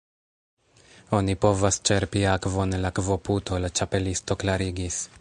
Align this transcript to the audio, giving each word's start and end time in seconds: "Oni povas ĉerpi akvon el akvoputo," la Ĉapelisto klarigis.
"Oni 1.17 1.35
povas 1.43 1.77
ĉerpi 1.91 2.25
akvon 2.31 2.75
el 2.81 2.91
akvoputo," 2.93 3.63
la 3.67 3.75
Ĉapelisto 3.81 4.43
klarigis. 4.45 5.03